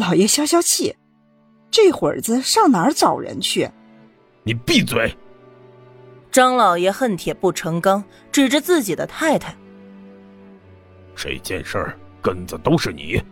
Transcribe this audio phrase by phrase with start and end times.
[0.00, 0.96] 老爷消消气，
[1.70, 3.70] 这会儿子上哪儿找人去？
[4.42, 5.14] 你闭嘴！
[6.32, 8.02] 张老爷恨铁不成钢，
[8.32, 9.54] 指着自己的太太。
[11.14, 13.22] 这件事儿根子都是你，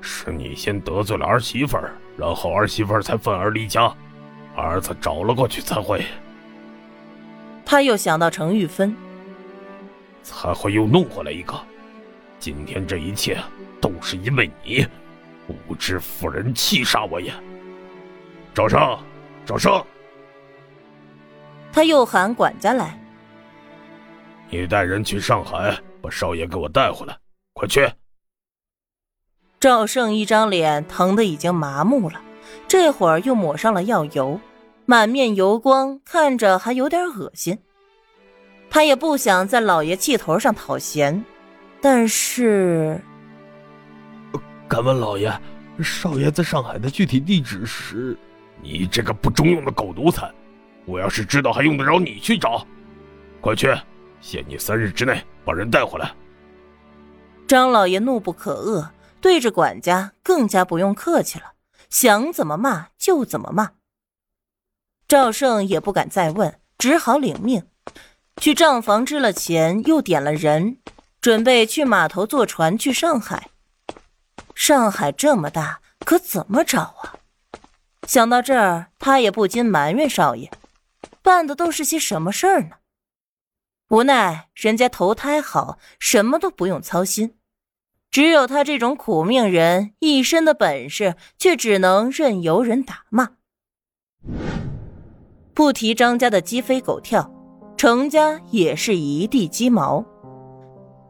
[0.00, 3.94] 是你先得罪了儿媳妇儿，然后儿媳妇儿才愤而离家，
[4.56, 6.02] 儿子找了过去才会。
[7.66, 8.96] 他又想到程玉芬，
[10.22, 11.54] 才会又弄回来一个。
[12.38, 13.36] 今天这一切
[13.78, 14.86] 都是因为你，
[15.48, 17.32] 无知妇人气杀我也。
[18.54, 18.80] 赵胜，
[19.46, 19.84] 赵胜。
[21.72, 22.98] 他又喊管家来
[24.50, 27.16] ：“你带人去上海，把少爷给我带回来，
[27.52, 27.88] 快去！”
[29.60, 32.20] 赵胜一张脸疼得已经麻木了，
[32.66, 34.40] 这会儿又抹上了药油，
[34.86, 37.58] 满面油光，看着还有点恶心。
[38.70, 41.24] 他也不想在老爷气头上讨嫌，
[41.80, 43.00] 但是……
[44.68, 45.32] 敢问老爷，
[45.82, 48.16] 少爷在上海的具体地址是？
[48.60, 50.30] 你这个不中用的狗奴才！
[50.84, 52.66] 我要是知道，还用得着你去找？
[53.40, 53.74] 快去，
[54.20, 56.12] 限你三日之内把人带回来。
[57.46, 58.90] 张老爷怒不可遏，
[59.22, 61.52] 对着管家更加不用客气了，
[61.88, 63.70] 想怎么骂就怎么骂。
[65.06, 67.62] 赵胜也不敢再问，只好领命，
[68.36, 70.78] 去账房支了钱，又点了人，
[71.22, 73.48] 准备去码头坐船去上海。
[74.54, 77.14] 上海这么大，可怎么找啊？
[78.06, 80.50] 想到这儿，他也不禁埋怨少爷。
[81.22, 82.76] 办的都是些什么事儿呢？
[83.88, 87.36] 无奈人家投胎好，什么都不用操心，
[88.10, 93.30] 只有他这种苦命人，一身的本事却只能任由人打骂。
[95.54, 97.30] 不提张家的鸡飞狗跳，
[97.76, 100.04] 程家也是一地鸡毛。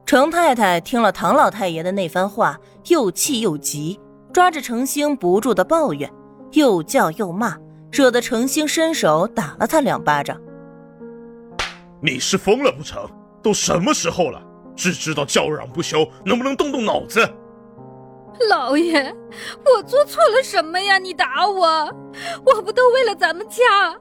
[0.09, 4.01] 程太太听了唐老太爷的那番话，又气又急，
[4.33, 6.11] 抓着程星不住的抱怨，
[6.53, 7.59] 又叫又骂。
[7.92, 10.41] 惹得程星伸手打了他两巴掌。
[12.01, 13.07] 你是疯了不成？
[13.42, 14.41] 都什么时候了，
[14.74, 17.20] 只知道叫嚷不休，能不能动动脑子？
[18.48, 19.14] 老爷，
[19.63, 20.96] 我做错了什么呀？
[20.96, 21.85] 你打我，
[22.46, 23.95] 我不都为了咱们家？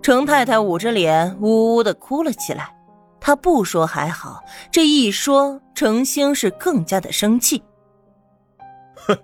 [0.00, 2.76] 程太太捂着脸，呜呜的哭了起来。
[3.20, 4.42] 她不说还好，
[4.72, 7.62] 这一说，程兴是更加的生气。
[8.94, 9.16] 哼，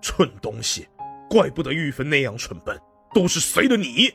[0.00, 0.88] 蠢东西！
[1.30, 2.78] 怪不得玉芬那样蠢笨，
[3.12, 4.10] 都是随了你。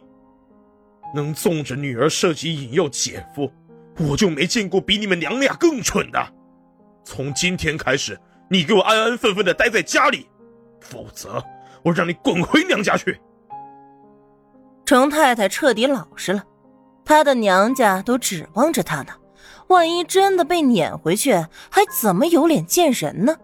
[1.13, 3.51] 能纵着女儿设计引诱姐夫，
[3.99, 6.19] 我就没见过比你们娘俩更蠢的。
[7.03, 10.27] 从今天开始，你给我安安分分的待在家里，
[10.81, 11.43] 否则
[11.83, 13.19] 我让你滚回娘家去。
[14.85, 16.43] 程太太彻底老实了，
[17.05, 19.13] 她的娘家都指望着她呢，
[19.73, 21.33] 万一真的被撵回去，
[21.69, 23.35] 还怎么有脸见人呢？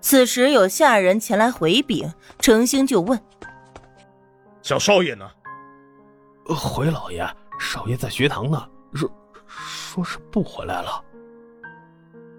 [0.00, 3.20] 此时有下人前来回禀，程兴就问
[4.62, 5.28] ：“小少爷呢
[6.46, 7.28] ？”“回老爷，
[7.58, 9.10] 少爷在学堂呢，说
[9.46, 11.04] 说是不回来了。”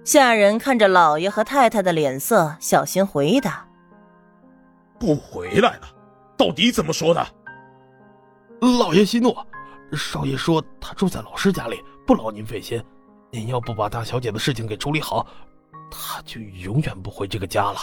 [0.03, 3.68] 下人看着老爷和太太的脸色，小心回答
[4.98, 5.88] ：“不回来了，
[6.36, 7.24] 到底怎么说的？”
[8.80, 9.36] 老爷息怒，
[9.94, 12.83] 少爷说他住在老师家里，不劳您费心。
[13.29, 15.25] 您要不把大小姐的事情给处理好。
[15.89, 17.79] 她就永远不回这个家了。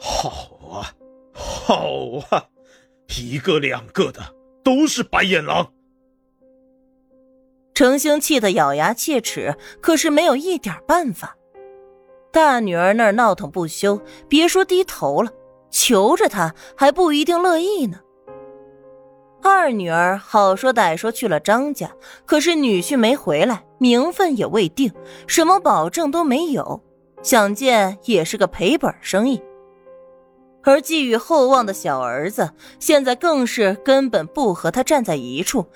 [0.00, 0.30] 好
[0.70, 0.90] 啊，
[1.34, 1.84] 好
[2.30, 2.42] 啊，
[3.18, 5.70] 一个两个的都是白眼狼。
[7.74, 11.36] 程兴气得咬牙切齿，可是没有一点办法。
[12.32, 15.30] 大女儿那儿闹腾不休，别说低头了，
[15.70, 18.00] 求着他还不一定乐意呢。
[19.42, 21.90] 二女儿好说歹说去了张家，
[22.26, 24.92] 可是女婿没回来，名分也未定，
[25.26, 26.82] 什么保证都没有，
[27.22, 29.42] 想见也是个赔本生意。
[30.64, 35.66] 而寄予厚望的小儿子，现在更是根本不和他站在一处，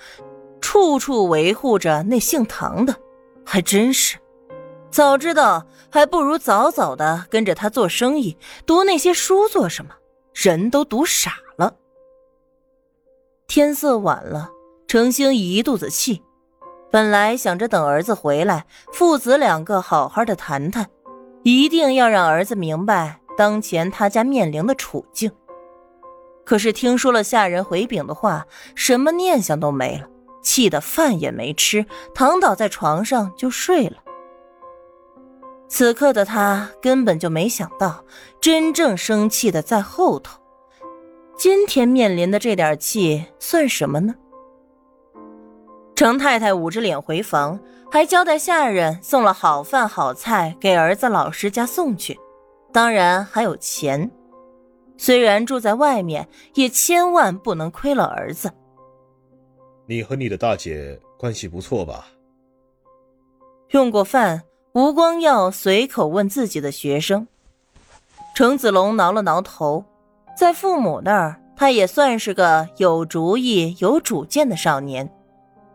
[0.61, 2.95] 处处维护着那姓唐的，
[3.45, 4.17] 还真是，
[4.91, 9.95] 早知道还不如早早的跟着他做生意，读那些书做什么？
[10.33, 11.31] 人都读傻。
[13.55, 14.49] 天色晚了，
[14.87, 16.23] 程兴一肚子气。
[16.89, 20.89] 本来想着等儿子回来，父子两个好好的谈谈，
[21.43, 25.31] 一定要让儿子明白当前他家面临的处境。
[26.43, 30.07] 可是听说了下人回禀的话，什么念想都没了，
[30.41, 31.85] 气得饭也没吃，
[32.15, 33.97] 躺倒在床上就睡了。
[35.69, 38.03] 此刻的他根本就没想到，
[38.41, 40.39] 真正生气的在后头。
[41.35, 44.15] 今天面临的这点气算什么呢？
[45.95, 47.59] 程太太捂着脸回房，
[47.91, 52.19] 还交代下人送了好饭好菜给儿子老师家送去。
[52.71, 54.09] 当然还有钱。
[54.97, 58.51] 虽然住在外面，也千万不能亏了儿子。
[59.85, 62.07] 你和你的大姐关系不错吧？
[63.69, 64.43] 用过饭，
[64.73, 67.27] 吴光耀随口问自己的学生。
[68.35, 69.83] 程子龙挠了挠头，
[70.35, 75.09] 在父母那儿，他也算是个有主意、有主见的少年。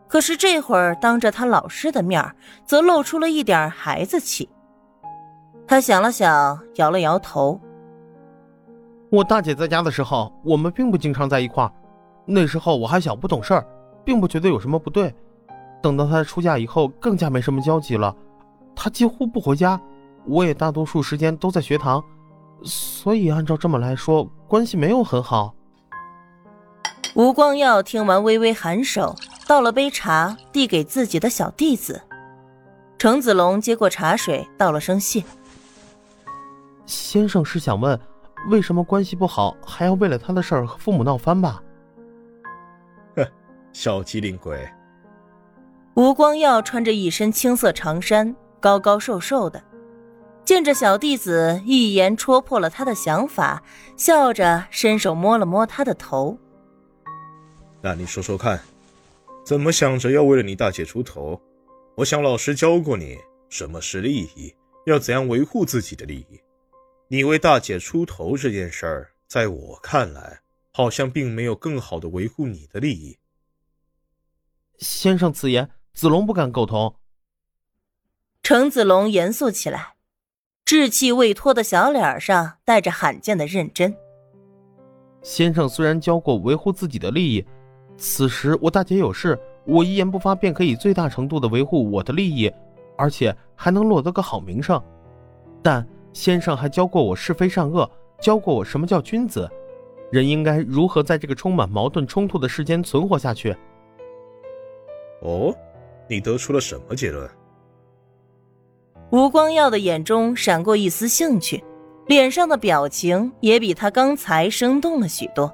[0.07, 2.35] 可是这会儿当着他老师的面
[2.65, 4.49] 则露出了一点孩子气。
[5.67, 7.59] 他想了想，摇了摇头。
[9.11, 11.71] 我大姐在家的时候，我们并不经常在一块。
[12.25, 13.65] 那时候我还小，不懂事儿，
[14.03, 15.13] 并不觉得有什么不对。
[15.81, 18.15] 等到她出嫁以后，更加没什么交集了。
[18.75, 19.79] 她几乎不回家，
[20.25, 22.03] 我也大多数时间都在学堂，
[22.63, 25.53] 所以按照这么来说，关系没有很好。
[27.15, 29.15] 吴光耀听完，微微颔首，
[29.47, 32.01] 倒了杯茶，递给自己的小弟子。
[32.97, 35.23] 程子龙接过茶水，道了声谢。
[36.85, 37.99] 先生是想问？
[38.49, 41.61] 为什么关系不好还要为了他的事儿和父母闹翻吧？
[43.15, 43.25] 哼，
[43.73, 44.65] 小机灵鬼！
[45.95, 49.61] 吴光耀穿着一身青色长衫，高高瘦瘦的，
[50.49, 53.63] 见着小弟子一言戳破了他的想法，
[53.95, 56.39] 笑着伸手摸了摸他的头。
[57.83, 58.59] 那你说说看，
[59.45, 61.39] 怎么想着要为了你大姐出头？
[61.93, 63.15] 我想老师教过你
[63.47, 64.51] 什么是利益，
[64.87, 66.41] 要怎样维护自己的利益。
[67.09, 70.39] 你为大姐出头这件事儿，在我看来，
[70.71, 73.19] 好像并没有更好的维护你的利益。
[74.79, 76.95] 先生此言，子龙不敢苟同。
[78.41, 79.93] 程子龙严肃起来，
[80.69, 83.91] 稚气未脱的小脸上带着罕见的认真。
[85.23, 87.43] 先生虽然教过维护自己的利益，
[87.97, 89.35] 此时我大姐有事，
[89.65, 92.53] 我一言不发便可以最大程度的维护我的利益，
[92.95, 94.79] 而且还能落得个好名声，
[95.63, 95.83] 但。
[96.11, 97.89] 先生还教过我是非善恶，
[98.19, 99.49] 教过我什么叫君子，
[100.11, 103.55] 人应该如何在这个充满矛盾冲突的世间存活下去。
[105.21, 105.51] 哦，
[106.07, 107.27] 你得出了什么结论？
[109.11, 111.63] 吴光耀的眼中闪过一丝兴趣，
[112.05, 115.51] 脸上的表情也比他刚才生动了许多。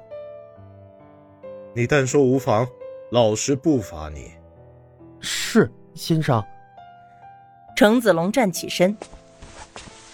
[1.72, 2.68] 你但说无妨，
[3.10, 4.30] 老师不罚你。
[5.20, 6.42] 是，先生。
[7.74, 8.94] 程子龙站起身。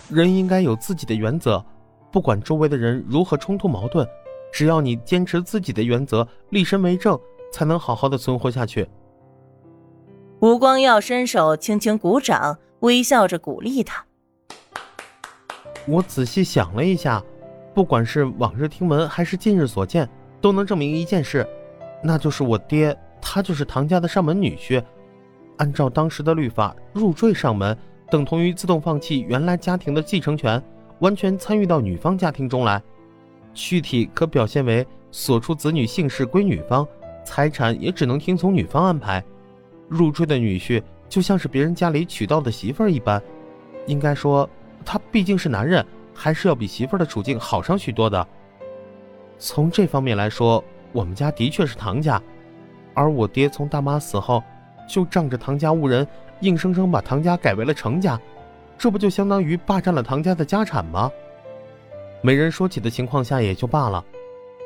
[0.08, 1.64] 人应该有自己的原则，
[2.12, 4.06] 不管周围的人如何冲突矛盾，
[4.52, 7.18] 只要你坚持自己的原则，立身为正，
[7.52, 8.88] 才能好好的存活下去。
[10.38, 14.04] 吴光耀伸手轻轻鼓掌，微笑着鼓励他。
[15.86, 17.22] 我仔细想了一下，
[17.74, 20.08] 不管是往日听闻还是近日所见，
[20.40, 21.46] 都能证明一件事，
[22.02, 24.82] 那就是我爹他就是唐家的上门女婿，
[25.58, 27.76] 按照当时的律法，入赘上门。
[28.10, 30.62] 等同于自动放弃原来家庭的继承权，
[30.98, 32.82] 完全参与到女方家庭中来。
[33.54, 36.86] 具体可表现为所出子女姓氏归女方，
[37.24, 39.24] 财产也只能听从女方安排。
[39.88, 40.82] 入赘的女婿
[41.12, 43.22] 就像是别人家里娶到的媳妇儿一般，
[43.86, 44.48] 应该说
[44.82, 48.26] 他毕竟是男人，还是要比媳妇儿的处境好上许多的。
[49.38, 52.18] 从这方面来说，我们家的确是唐家，
[52.94, 54.42] 而我爹从大妈死后
[54.88, 56.08] 就仗着唐家误人。
[56.40, 58.18] 硬生生把唐家改为了程家，
[58.78, 61.12] 这不就相当于霸占了唐家的家产吗？
[62.22, 64.02] 没人说起的情况下也就罢了，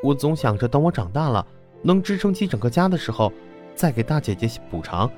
[0.01, 1.45] 我总想着等我长大了，
[1.81, 3.33] 能支撑起整个家的时候，
[3.75, 5.11] 再给大姐姐补偿。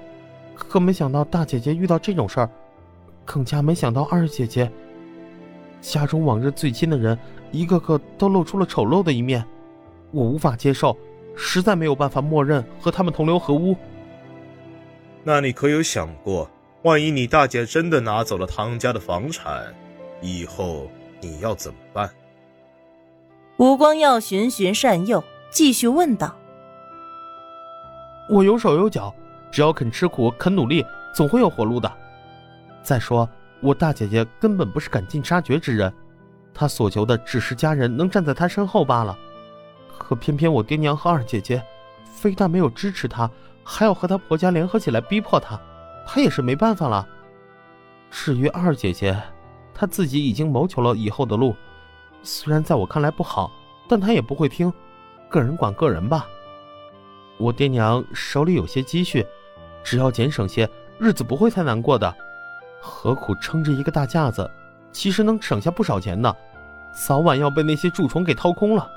[0.68, 2.50] 可没想到大姐姐遇到这种事儿，
[3.26, 4.72] 更加没想到二姐姐。
[5.82, 7.18] 家中往日最亲的人，
[7.52, 9.46] 一个个都露出了丑陋的一面，
[10.12, 10.98] 我无法接受，
[11.36, 13.76] 实在没有办法默认和他们同流合污。
[15.24, 16.50] 那你可有想过，
[16.84, 19.74] 万一你大姐真的拿走了唐家的房产，
[20.22, 20.90] 以后
[21.22, 22.10] 你要怎么办？
[23.58, 26.36] 吴光耀循循善诱，继续问道
[28.32, 29.14] ：“我有手有脚，
[29.52, 31.92] 只要肯吃苦、肯努力，总会有活路的。
[32.82, 33.28] 再说，
[33.62, 35.94] 我大姐姐根本不是赶尽杀绝之人，
[36.54, 39.18] 她所求的只是家人能站在她身后罢了。
[39.98, 41.64] 可偏偏我爹娘和二姐姐，
[42.06, 43.30] 非但没有支持她。”
[43.72, 45.60] 还要和她婆家联合起来逼迫她，
[46.08, 47.08] 她也是没办法了。
[48.10, 49.16] 至于二姐姐，
[49.76, 51.56] 她自己已经谋求了以后的路，
[52.24, 53.52] 虽然在我看来不好，
[53.88, 54.74] 但她也不会听。
[55.30, 56.28] 个人管个人吧。
[57.38, 59.24] 我爹娘手里有些积蓄，
[59.84, 62.14] 只要俭省些，日子不会太难过的。
[62.82, 64.50] 何苦撑着一个大架子？
[64.92, 66.34] 其实能省下不少钱呢，
[66.92, 68.90] 早晚要被那些蛀虫给掏空了。